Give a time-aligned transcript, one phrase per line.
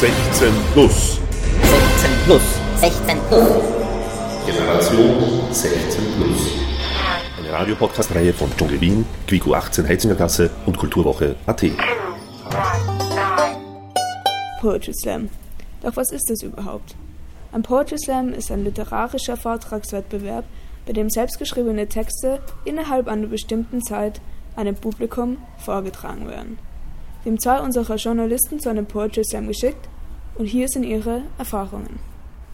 [0.00, 1.20] 16 plus.
[1.60, 2.42] 16 plus.
[2.76, 3.62] 16 plus.
[4.46, 6.40] Generation 16 plus.
[7.38, 11.66] Eine Radiopodcast-Reihe von Dschungel Wien, Quico 18 Heizingergasse und Kulturwoche AT.
[14.62, 15.28] Poetry Slam.
[15.82, 16.96] Doch was ist das überhaupt?
[17.52, 20.46] Ein Poetry Slam ist ein literarischer Vortragswettbewerb,
[20.86, 24.22] bei dem selbstgeschriebene Texte innerhalb einer bestimmten Zeit
[24.56, 26.69] einem Publikum vorgetragen werden.
[27.22, 29.88] Wir haben zwei unserer Journalisten zu einem Poetry Slam geschickt
[30.36, 31.98] und hier sind ihre Erfahrungen.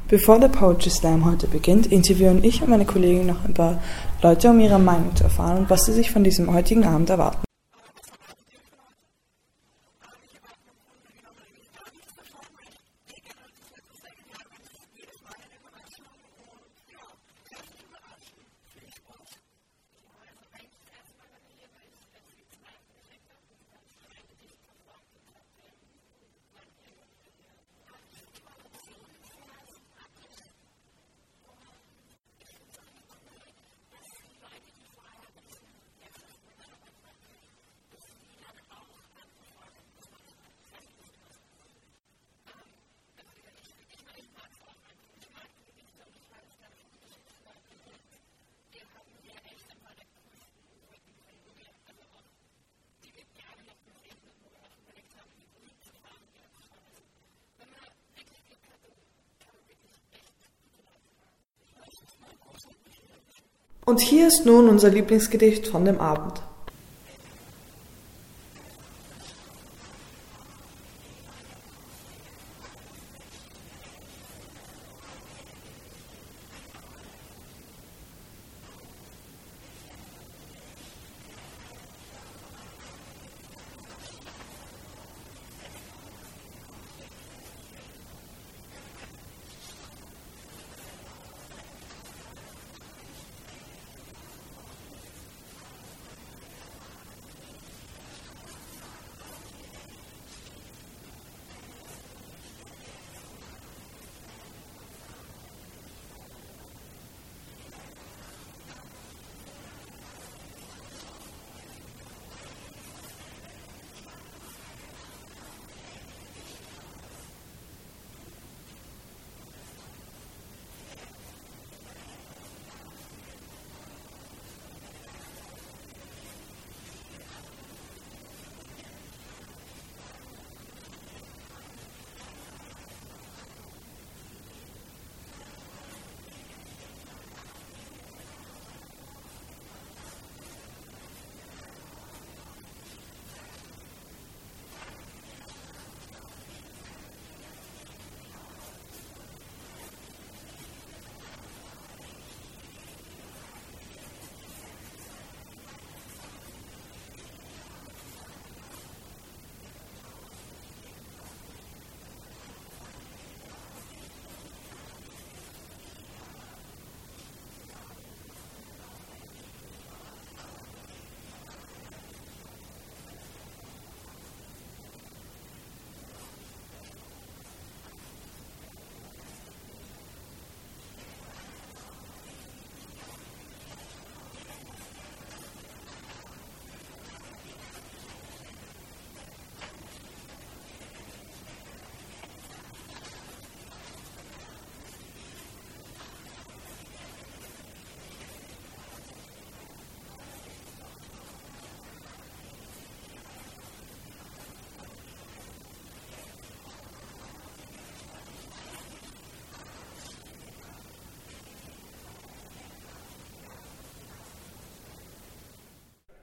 [0.08, 3.80] Bevor der Poetry Slam heute beginnt, interviewen ich und meine Kollegin noch ein paar
[4.22, 7.45] Leute, um ihre Meinung zu erfahren und was sie sich von diesem heutigen Abend erwarten.
[63.88, 66.42] Und hier ist nun unser Lieblingsgedicht von dem Abend.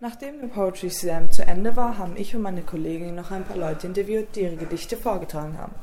[0.04, 3.56] Nachdem der Poetry Slam zu Ende war, haben ich und meine Kollegin noch ein paar
[3.56, 5.74] Leute interviewt, die ihre Gedichte vorgetragen haben.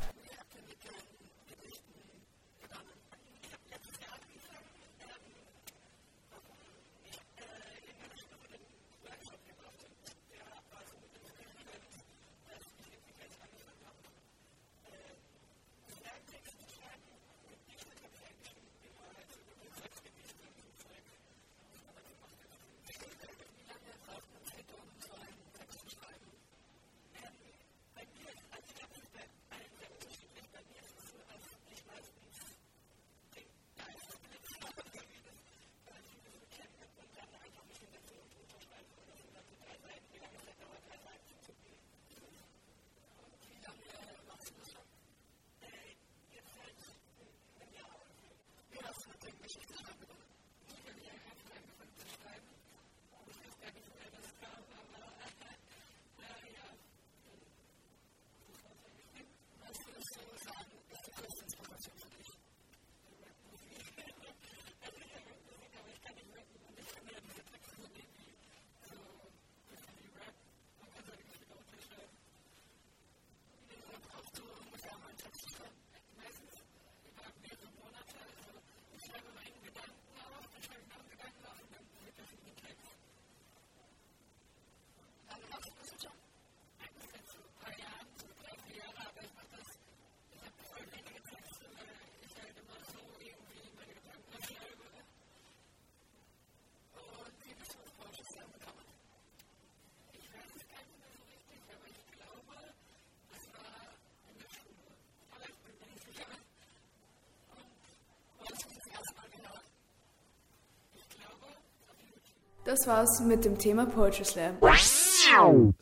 [112.71, 114.55] Das war's mit dem Thema Poetry Slam.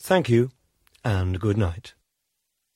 [0.01, 0.47] Thank you
[1.03, 1.95] and good night.